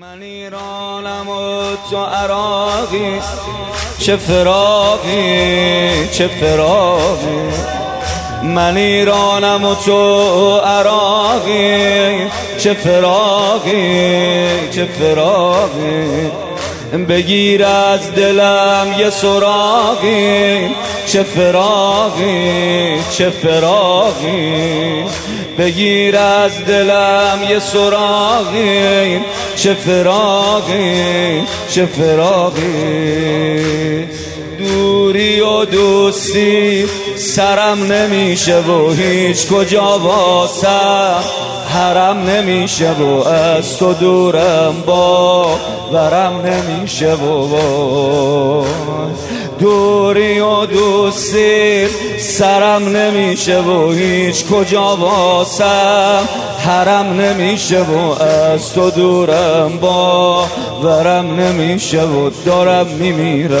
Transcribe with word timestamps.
من 0.00 0.22
ایرانم 0.22 1.28
و 1.28 1.62
تو 1.90 1.96
عراقی. 1.96 3.20
چه 3.98 4.16
فراقی 4.16 6.08
چه 6.12 6.28
فراقی. 6.28 7.50
من 8.42 8.76
ایرانم 8.76 9.64
و 9.64 9.74
تو 9.74 10.56
عراقی. 10.56 12.30
چه 12.58 12.74
فراقی 12.74 14.70
چه 14.70 14.84
فراقی. 14.84 16.47
بگیر 16.96 17.64
از 17.64 18.14
دلم 18.14 18.94
یه 18.98 19.10
سراغی 19.10 20.68
چه 21.06 21.22
فراغی 21.22 23.00
چه 23.10 23.30
فراغی. 23.30 25.04
بگیر 25.58 26.16
از 26.16 26.64
دلم 26.64 27.38
یه 27.50 27.58
سراغی 27.58 29.20
چه 29.56 29.74
فراغی 29.74 31.42
چه 31.70 31.86
فراغی. 31.86 32.68
دوری 34.58 35.40
و 35.40 35.64
دوستی 35.64 36.84
سرم 37.18 37.92
نمیشه 37.92 38.58
و 38.58 38.90
هیچ 38.92 39.48
کجا 39.48 39.98
واسم 39.98 41.24
حرم 41.68 42.30
نمیشه 42.30 42.92
و 42.92 43.28
از 43.28 43.78
تو 43.78 43.94
دورم 43.94 44.74
با 44.86 45.46
ورم 45.92 46.40
نمیشه 46.40 47.14
و 47.14 47.48
دوری 49.58 50.40
و 50.40 50.66
دوستی 50.66 51.86
سرم 52.18 52.96
نمیشه 52.96 53.60
و 53.60 53.92
هیچ 53.92 54.46
کجا 54.46 54.96
واسم 54.96 56.28
حرم 56.58 57.20
نمیشه 57.20 57.82
و 57.82 58.22
از 58.22 58.72
تو 58.72 58.90
دورم 58.90 59.78
با 59.80 60.44
ورم 60.82 61.40
نمیشه 61.40 62.02
و 62.02 62.30
دارم 62.46 62.86
میمیرم. 62.86 63.58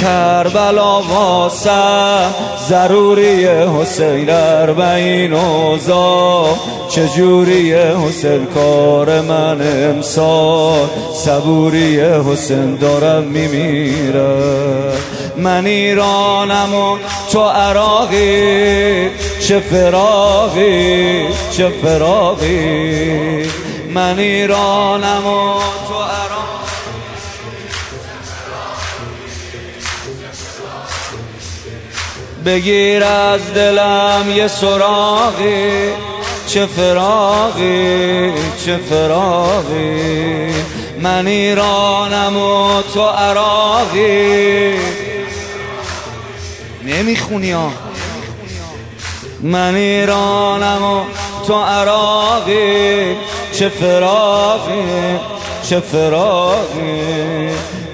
کربلا 0.00 1.02
واسم 1.02 2.34
ضروری 2.68 3.46
حسین 3.46 4.30
اربعین 4.30 5.32
اوزا 5.32 6.44
چجوری 6.88 7.74
حسین 7.74 8.46
کار 8.46 9.20
من 9.20 9.60
امسال؟ 9.60 10.88
صبوری 11.14 12.00
حسین 12.00 12.76
دارم 12.76 13.22
میمیرم 13.22 14.92
من 15.36 15.66
ایرانم 15.66 16.74
و 16.74 16.98
تو 17.32 17.40
عراقی. 17.40 19.08
چه 19.40 19.60
فراغی 19.60 21.26
چه 21.50 21.68
فراغی. 21.68 23.42
من 23.94 24.18
ایرانم 24.18 25.26
و 25.26 25.58
تو 25.88 25.94
عراقی. 25.94 26.47
بگیر 32.48 33.04
از 33.04 33.54
دلم 33.54 34.24
یه 34.36 34.48
سراغی. 34.48 35.92
چه 36.46 36.66
فراغی 36.66 38.32
چه 38.64 38.76
فراغی. 38.76 40.52
من 41.00 41.26
ایرانم 41.26 42.36
و 42.36 42.82
تو 42.94 43.06
عراقی. 43.06 44.74
نمی‌خونی 46.84 47.52
ها. 47.52 47.72
من 49.40 49.74
ایرانم 49.74 50.84
و 50.84 51.00
تو 51.46 51.54
عراقی. 51.54 53.16
چه 53.52 53.68
فراغی 53.68 55.18
چه 55.62 55.80
فراغی. 55.80 57.48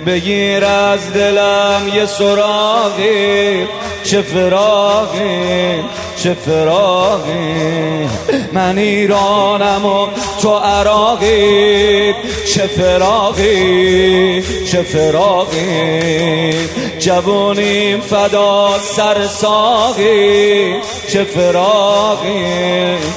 بگیر 0.06 0.64
از 0.64 1.12
دلم 1.12 1.82
یه 1.94 2.06
سراغی 2.06 3.66
چه 4.04 4.22
فراغی 4.22 5.84
چه 6.16 6.34
فراغی. 6.34 8.08
من 8.52 8.78
ایرانم 8.78 9.86
و 9.86 10.06
تو 10.42 10.54
عراقی 10.54 12.14
چه 12.54 12.66
فراغی 12.66 14.42
چه 14.72 14.82
فراغی. 14.82 16.52
جوونیم 16.98 18.00
فدا 18.00 18.78
سر 18.78 19.26
ساقی 19.26 20.74
چه 21.08 21.24
فراغی 21.24 22.44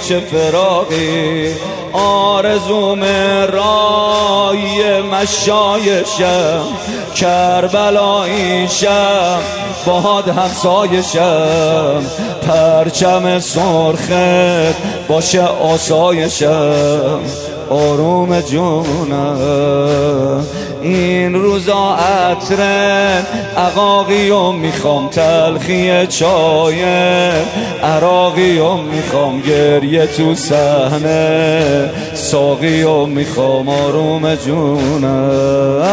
چه 0.07 0.19
فراغی. 0.19 1.51
آرزوم 1.93 3.03
رای 4.77 5.01
مشایشم 5.01 6.63
کربلاییشم 7.15 8.69
باد 9.85 10.27
همسایشم 10.27 12.01
پرچم 12.47 13.39
سرخت 13.39 14.75
باشه 15.07 15.41
آسایشم. 15.41 17.19
آروم 17.69 18.41
جونم 18.41 19.37
این 20.81 21.33
روزا 21.33 21.95
عقاقی 23.57 24.29
و 24.29 24.51
می‌خوام 24.51 25.07
تلخی 25.07 26.07
چای 26.07 26.83
عراقی 27.83 28.59
و 28.59 28.73
می‌خوام 28.73 29.41
گریه 29.41 30.07
تو 30.07 30.35
صحنه 30.35 31.89
و 32.83 33.05
می‌خوام 33.05 33.69
آروم 33.69 34.35
جونم 34.35 35.83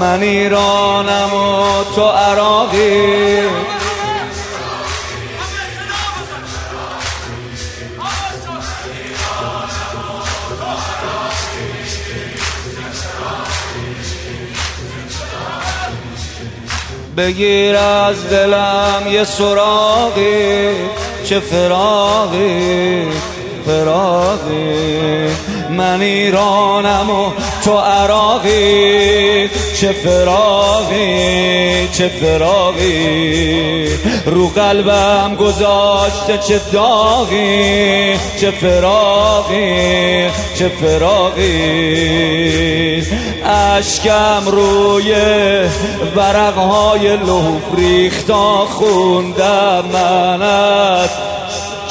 من 0.00 0.22
ایرانم 0.22 1.30
و 1.34 1.94
تو 1.96 2.02
عراقی. 2.02 3.40
بگیر 17.16 17.76
از 17.76 18.30
دلم 18.30 19.02
یه 19.12 19.24
سراغی 19.24 20.68
چه 21.24 21.40
فراغی 21.40 23.02
فراغی. 23.66 25.28
من 25.70 26.00
ایرانم 26.00 27.10
و 27.10 27.30
تو 27.64 27.78
عراقی 27.78 29.48
چه 29.80 29.92
فراغی 29.92 31.88
چه 31.92 32.08
فراغی. 32.08 33.83
رو 34.26 34.48
قلبم 34.48 35.36
گذاشته 35.40 36.38
چه 36.38 36.60
داغی 36.72 38.14
چه 38.40 38.50
فراغی 38.50 40.26
چه 40.58 40.68
فراغی. 40.68 42.14
اشکم 43.44 44.42
روی 44.46 45.14
ورقهای 46.16 47.16
لوف 47.16 47.62
ریختا 47.76 48.66
خوندم 48.66 49.84
من 49.92 50.42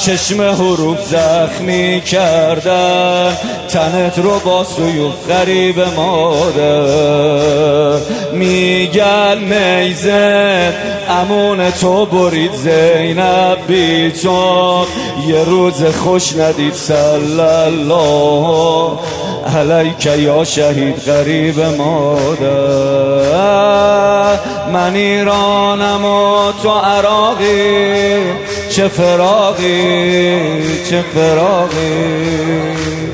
چشم 0.05 0.41
حروف 0.41 1.01
زخمی 1.01 2.01
کردن 2.01 3.37
تنت 3.69 4.19
رو 4.19 4.39
با 4.39 4.63
سیوف 4.63 5.27
غریب 5.29 5.79
مادر. 5.79 7.33
میگن 8.33 9.37
میزن 9.37 10.73
امون 11.09 11.71
تو 11.71 12.05
برید 12.05 12.53
زینب 12.53 13.57
بی 13.67 14.13
یه 15.27 15.43
روز 15.45 15.83
خوش 15.83 16.35
ندید 16.35 16.73
صلی 16.73 17.39
الله 17.39 18.99
علیک 19.55 20.05
یا 20.05 20.43
شهید 20.43 20.95
غریب 20.95 21.59
مادر. 21.59 22.43
من 24.73 24.95
ایرانم 24.95 26.05
و 26.05 26.51
تو 26.63 26.69
عراقی. 26.69 28.52
چه 28.75 28.87
فراغی 28.87 30.39
چه 30.89 31.01
فراغی. 31.01 33.12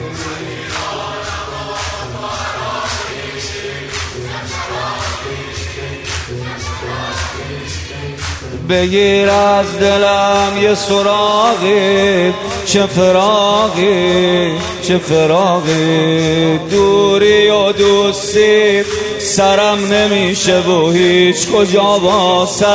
بگیر 8.69 9.29
از 9.29 9.79
دلم 9.79 10.51
یه 10.61 10.75
سراغی 10.75 12.33
چه 12.65 12.85
فراغی 12.85 14.51
چه 14.81 14.97
فراغی. 14.97 16.57
دوری 16.57 17.49
و 17.49 17.71
دوستی 17.71 18.83
سرم 19.19 19.93
نمیشه 19.93 20.59
و 20.59 20.91
هیچ 20.91 21.47
کجا 21.51 21.99
واسه. 21.99 22.65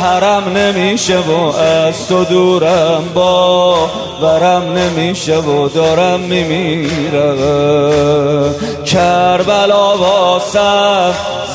حرم 0.00 0.56
نمیشه 0.56 1.18
و 1.18 1.56
از 1.56 2.08
تو 2.08 2.24
دورم 2.24 3.04
با 3.14 3.90
ورم 4.22 4.72
نمیشه 4.72 5.36
و 5.38 5.68
دارم 5.68 6.20
میمیرم. 6.20 7.36
کربلا 8.84 9.96
واسه 9.96 10.60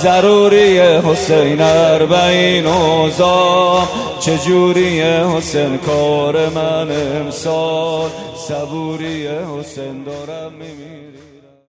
ضروری 0.04 0.80
حسین 0.80 1.62
اربعین 1.62 2.68
اوزام 2.86 3.88
چجوری 4.20 5.02
حسین 5.02 5.78
کار 5.78 6.50
من 6.50 6.92
امسال؟ 6.92 8.10
صبوری 8.48 9.28
حسین 9.28 10.04
دارم 10.04 10.52
میمیرم. 10.52 11.15